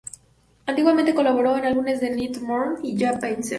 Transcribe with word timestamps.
Antiguamente, 0.65 1.13
colaboró 1.13 1.55
en 1.55 1.65
álbumes 1.65 1.99
de 2.01 2.09
Nevermore 2.09 2.79
y 2.81 2.97
Jag 2.97 3.19
Panzer. 3.19 3.49